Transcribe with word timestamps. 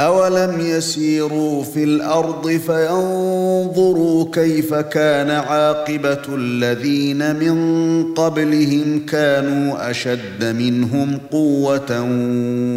اولم 0.00 0.60
يسيروا 0.60 1.64
في 1.64 1.84
الأرض 1.84 2.48
فينظروا 2.48 4.26
كيف 4.32 4.74
كان 4.74 5.30
عاقبه 5.30 6.22
الذين 6.28 7.36
من 7.36 8.04
قبلهم 8.14 9.06
كانوا 9.06 9.90
اشد 9.90 10.44
منهم 10.44 11.18
قوه 11.32 12.00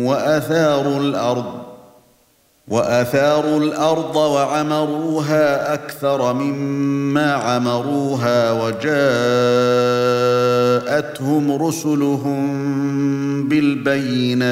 واثاروا 0.06 1.00
الأرض 1.00 1.62
واثاروا 2.68 3.60
الأرض 3.60 4.16
وعمروها 4.16 5.74
أكثر 5.74 6.34
مما 6.34 7.34
عمروها 7.34 8.52
وجاءتهم 8.52 9.02
رسلهم 11.68 12.42
بالبينات 13.50 14.52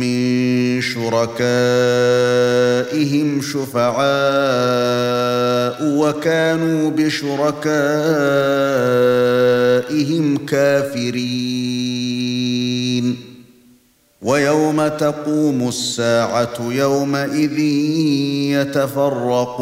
شركائهم 0.81 1.41
شفعاء 3.41 4.01
وكانوا 5.81 6.89
بشركائهم 6.89 7.65
كافرين. 10.37 11.71
ويوم 14.21 14.87
تقوم 14.87 15.67
الساعة 15.67 16.53
يومئذ 16.59 17.59
يتفرقون. 18.59 19.61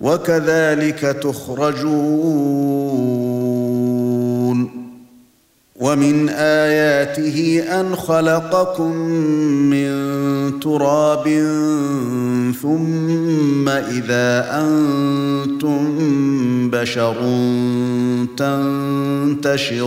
وكذلك 0.00 1.00
تخرجون. 1.00 2.86
ومن 5.80 6.28
آياته 6.28 7.62
أن 7.80 7.96
خلقكم 7.96 8.96
من 9.70 9.90
تراب 10.60 11.24
ثم 12.62 13.68
إذا 13.68 14.60
أنتم 14.60 16.00
بشر 16.70 17.16
تنتشرون. 18.36 19.86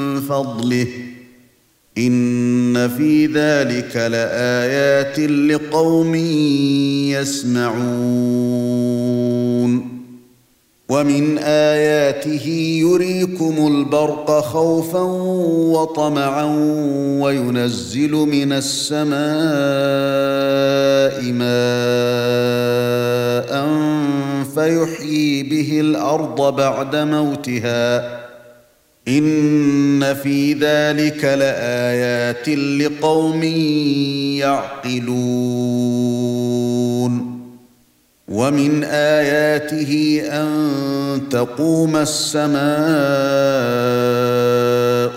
فضله. 0.19 0.87
إن 1.97 2.89
في 2.97 3.25
ذلك 3.25 3.95
لآيات 3.95 5.19
لقوم 5.19 6.15
يسمعون. 7.15 8.81
ومن 10.89 11.37
آياته 11.37 12.47
يريكم 12.81 13.67
البرق 13.67 14.39
خوفا 14.39 15.01
وطمعا 15.71 16.45
وينزل 17.21 18.11
من 18.11 18.51
السماء 18.51 19.11
ماء 21.31 21.51
فيحيي 24.55 25.43
به 25.43 25.79
الأرض 25.79 26.55
بعد 26.55 26.95
موتها. 26.95 28.21
ان 29.07 30.13
في 30.13 30.53
ذلك 30.53 31.23
لايات 31.25 32.49
لقوم 32.49 33.43
يعقلون 34.37 35.91
ومن 38.27 38.83
اياته 38.83 40.21
ان 40.31 41.21
تقوم 41.31 41.95
السماء 41.97 42.61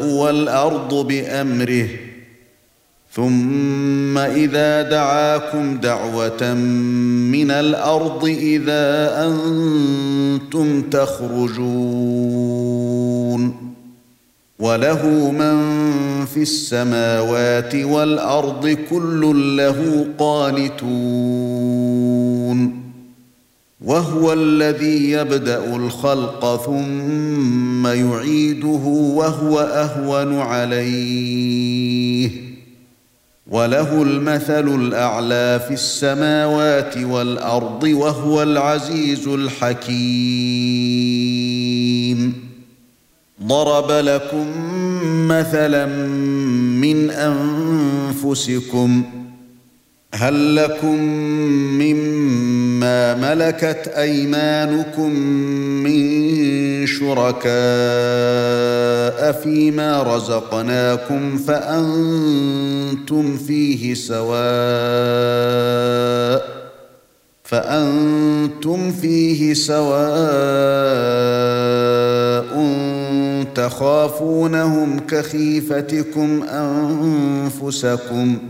والارض 0.04 1.06
بامره 1.06 1.88
ثم 3.14 4.18
إذا 4.18 4.82
دعاكم 4.82 5.76
دعوة 5.76 6.54
من 6.54 7.50
الأرض 7.50 8.24
إذا 8.24 9.24
أنتم 9.26 10.82
تخرجون 10.82 11.64
وله 14.58 15.30
من 15.30 15.84
في 16.24 16.42
السماوات 16.42 17.74
والأرض 17.74 18.68
كل 18.90 19.56
له 19.56 20.06
قانتون 20.18 20.84
وهو 23.84 24.32
الذي 24.32 25.10
يبدأ 25.10 25.76
الخلق 25.76 26.64
ثم 26.66 27.86
يعيده 27.86 28.84
وهو 29.14 29.60
أهون 29.60 30.38
عليه 30.38 32.43
وله 33.50 34.02
المثل 34.02 34.74
الأعلى 34.74 35.60
في 35.68 35.74
السماوات 35.74 36.96
والأرض 36.98 37.82
وهو 37.82 38.42
العزيز 38.42 39.28
الحكيم. 39.28 39.94
ضرب 43.42 43.90
لكم 43.90 44.46
مثلا 45.28 45.86
من 46.80 47.10
أنفسكم 47.10 49.04
هل 50.14 50.56
لكم 50.56 51.00
مما 51.78 53.14
ملكت 53.14 53.92
أيمانكم 53.96 55.10
من 55.82 56.00
شركاء 56.98 57.54
فيما 59.42 60.02
رزقناكم 60.02 61.38
فأنتم 61.38 63.36
فيه 63.36 63.94
سواء 63.94 64.34
فأنتم 67.44 68.92
فيه 68.92 69.54
سواء 69.54 70.04
تخافونهم 73.54 75.00
كخيفتكم 75.00 76.42
انفسكم 76.42 78.36
ۖ 78.36 78.40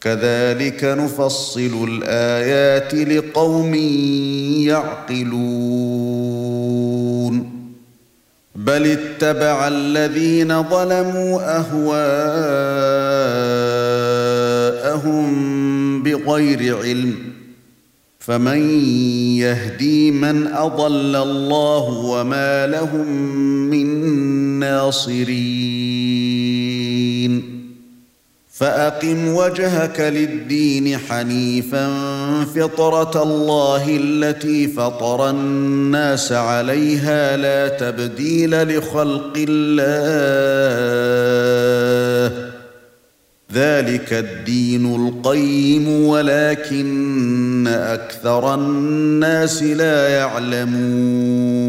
كذلك 0.00 0.84
نفصل 0.84 1.88
الآيات 1.88 2.94
لقوم 2.94 3.74
يعقلون. 4.64 5.58
بل 8.54 8.86
اتبع 8.86 9.68
الذين 9.68 10.62
ظلموا 10.62 11.40
أهواءهم 14.88 16.02
بغير 16.02 16.78
علم. 16.78 17.14
فمن 18.18 18.80
يهدي 19.36 20.10
من 20.10 20.46
أضل 20.46 21.16
الله 21.16 21.88
وما 21.88 22.66
لهم 22.66 23.12
من 23.70 23.88
ناصرين. 24.58 25.28
فأقم 28.58 29.28
وجهك 29.28 30.00
للدين 30.00 30.98
حنيفا 30.98 31.90
فطرة 32.54 33.22
الله 33.22 33.84
التي 33.88 34.68
فطر 34.68 35.30
الناس 35.30 36.32
عليها 36.32 37.36
لا 37.36 37.68
تبديل 37.68 38.78
لخلق 38.78 39.32
الله. 39.48 39.88
ذلك 43.52 44.12
الدين 44.12 44.94
القيم 44.94 45.88
ولكن 45.88 47.66
أكثر 47.68 48.54
الناس 48.54 49.62
لا 49.62 50.08
يعلمون. 50.08 51.68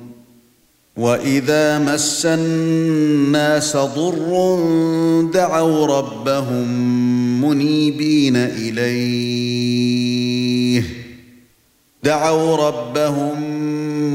واذا 1.01 1.79
مس 1.79 2.25
الناس 2.25 3.77
ضر 3.77 4.59
دعوا 5.33 5.85
ربهم 5.85 6.67
منيبين 7.45 8.35
اليه 8.35 9.81
دعوا 12.03 12.55
ربهم 12.67 13.41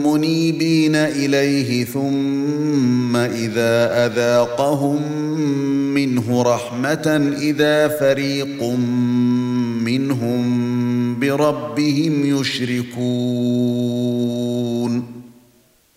منيبين 0.07 0.97
اليه 0.97 1.85
ثم 1.85 3.17
اذا 3.17 4.07
اذاقهم 4.07 5.03
منه 5.95 6.43
رحمه 6.43 7.35
اذا 7.43 7.89
فريق 7.89 8.63
منهم 9.83 10.67
بربهم 11.21 12.41
يشركون 12.41 13.77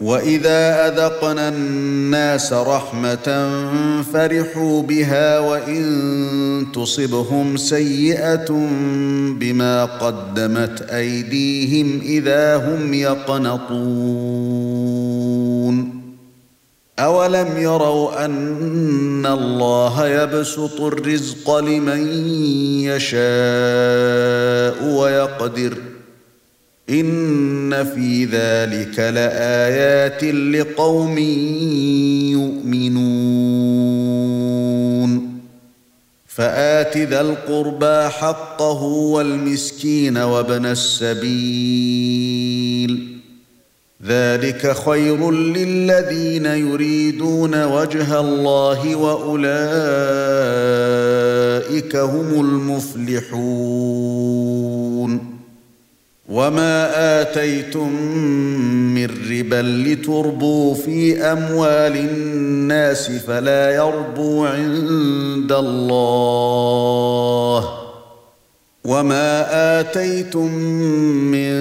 واذا 0.00 0.88
اذقنا 0.88 1.48
الناس 1.48 2.52
رحمه 2.52 3.48
فرحوا 4.12 4.82
بها 4.82 5.38
وان 5.38 6.66
تصبهم 6.74 7.56
سيئه 7.56 8.68
بما 9.40 9.84
قدمت 9.84 10.82
ايديهم 10.82 12.00
اذا 12.00 12.56
هم 12.56 12.94
يقنطون 12.94 14.38
اولم 16.98 17.48
يروا 17.56 18.24
ان 18.24 19.26
الله 19.26 20.08
يبسط 20.08 20.80
الرزق 20.80 21.56
لمن 21.58 22.08
يشاء 22.82 23.18
ويقدر 24.84 25.87
إن 26.90 27.84
في 27.84 28.24
ذلك 28.24 28.98
لآيات 28.98 30.24
لقوم 30.24 31.18
يؤمنون. 32.28 33.88
فآت 36.26 36.96
ذا 36.96 37.20
القربى 37.20 38.08
حقه 38.08 38.82
والمسكين 38.82 40.18
وابن 40.18 40.66
السبيل. 40.66 42.38
ذلك 44.06 44.76
خير 44.76 45.30
للذين 45.30 46.46
يريدون 46.46 47.64
وجه 47.64 48.20
الله 48.20 48.96
وأولئك 48.96 49.46
هم 51.96 52.40
المفلحون. 52.40 55.37
وما 56.28 57.20
اتيتم 57.20 57.92
من 58.94 59.08
ربا 59.30 59.62
لتربوا 59.62 60.74
في 60.74 61.22
اموال 61.22 61.96
الناس 61.96 63.10
فلا 63.10 63.70
يربو 63.70 64.44
عند 64.44 65.52
الله 65.52 66.48
وما 68.84 69.80
اتيتم 69.80 70.54
من 71.32 71.56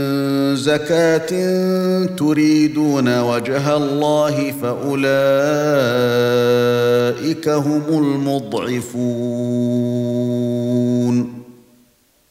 زكاه 0.55 1.29
تريدون 2.05 3.19
وجه 3.21 3.77
الله 3.77 4.53
فاولئك 4.61 5.09
هم 7.49 7.83
المضعفون 7.89 9.37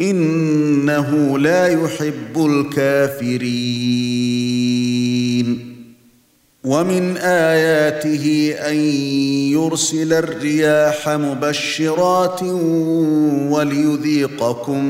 إنه 0.00 1.38
لا 1.38 1.66
يحب 1.66 2.36
الكافرين. 2.36 3.70
ومن 6.64 7.16
آياته 7.16 8.54
أن 8.68 8.76
يرسل 9.52 10.12
الرياح 10.12 11.08
مبشرات 11.08 12.42
وليذيقكم 13.50 14.84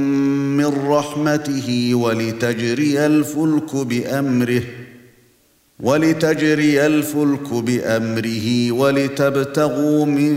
من 0.56 0.88
رحمته 0.88 1.90
ولتجري 1.94 3.06
الفلك 3.06 3.76
بأمره 3.76 4.62
ولتجري 5.80 6.86
الفلك 6.86 7.52
بأمره 7.52 8.72
ولتبتغوا 8.72 10.06
من 10.06 10.36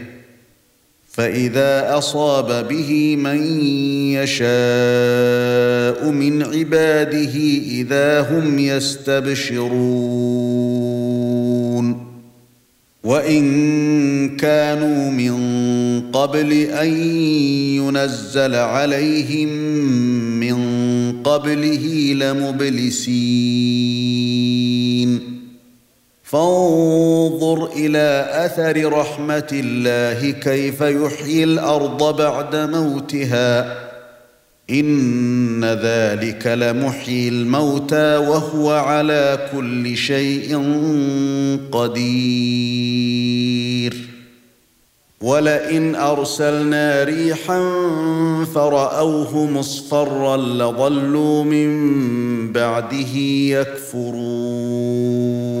فإذا 1.11 1.97
أصاب 1.97 2.67
به 2.67 3.15
من 3.15 3.63
يشاء 4.13 6.11
من 6.11 6.43
عباده 6.43 7.33
إذا 7.67 8.21
هم 8.21 8.59
يستبشرون. 8.59 9.71
وإن 13.03 14.37
كانوا 14.37 15.11
من 15.11 15.41
قبل 16.11 16.53
أن 16.53 16.87
ينزل 17.75 18.55
عليهم 18.55 19.49
من 20.39 20.57
قبله 21.23 22.13
لمبلسين. 22.13 23.51
فانظر 26.31 27.69
إلى 27.75 28.25
أثر 28.45 28.93
رحمة 28.93 29.47
الله 29.51 30.31
كيف 30.31 30.81
يحيي 30.81 31.43
الأرض 31.43 32.17
بعد 32.17 32.55
موتها. 32.55 33.77
إن 34.69 35.65
ذلك 35.65 36.47
لمحيي 36.47 37.29
الموتى 37.29 38.17
وهو 38.17 38.71
على 38.71 39.49
كل 39.55 39.97
شيء 39.97 40.57
قدير. 41.71 43.01
ولئن 45.21 45.95
أرسلنا 45.95 47.03
ريحا 47.03 47.59
فرأوه 48.55 49.45
مصفرا 49.45 50.37
لظلوا 50.37 51.43
من 51.43 51.71
بعده 52.51 53.17
يكفرون. 53.47 55.60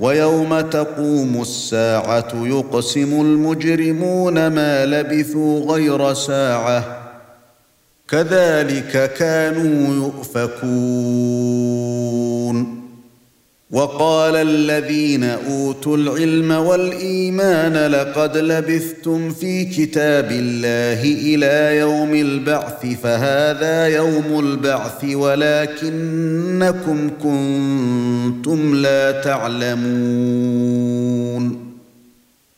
ويوم 0.00 0.60
تقوم 0.60 1.40
الساعة 1.40 2.28
يقسم 2.34 3.20
المجرمون 3.20 4.46
ما 4.46 4.86
لبثوا 4.86 5.72
غير 5.72 6.14
ساعة. 6.14 6.96
كذلك 8.08 9.14
كانوا 9.14 9.94
يؤفكون. 9.94 10.60
وقال 13.72 14.36
الذين 14.36 15.24
أوتوا 15.24 15.96
العلم 15.96 16.50
والإيمان 16.50 17.86
لقد 17.86 18.36
لبثتم 18.36 19.30
في 19.30 19.64
كتاب 19.64 20.32
الله 20.32 21.02
إلى 21.02 21.78
يوم 21.78 22.14
البعث 22.14 22.86
فهذا 23.02 23.86
يوم 23.86 24.40
البعث 24.40 25.04
ولكنكم 25.04 27.10
كنتم 27.22 28.74
لا 28.74 29.20
تعلمون. 29.20 30.00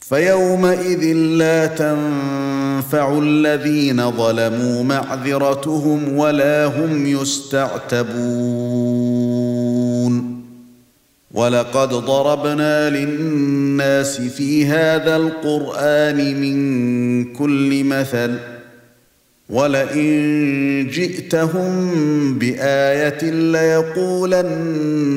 فيومئذ 0.01 1.17
لا 1.17 1.67
تنفع 1.67 3.19
الذين 3.19 4.11
ظلموا 4.11 4.83
معذرتهم 4.83 6.17
ولا 6.17 6.67
هم 6.67 7.07
يستعتبون. 7.07 8.83
ولقد 11.35 11.89
ضربنا 11.89 12.91
للناس 12.91 14.21
في 14.21 14.67
هذا 14.67 15.17
القرآن 15.17 16.41
من 16.41 17.25
كل 17.33 17.85
مثل 17.85 18.37
ولئن 19.51 20.89
جئتهم 20.93 22.39
بآية 22.39 23.31
ليقولن 23.31 24.47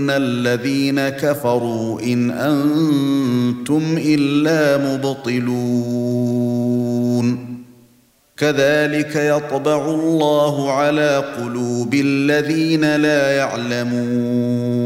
الذين 0.09 1.09
كفروا 1.09 2.01
إن 2.01 2.31
أنتم 2.31 3.97
إلا 3.97 4.77
مبطلون. 4.77 6.25
كذلك 8.37 9.15
يطبع 9.15 9.89
الله 9.89 10.71
على 10.71 11.23
قلوب 11.37 11.93
الذين 11.93 12.95
لا 12.95 13.35
يعلمون. 13.37 14.85